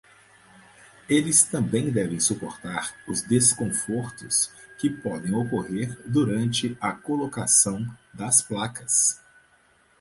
[1.07, 9.21] Eles também devem suportar os desconfortos que podem ocorrer durante a colocação das placas.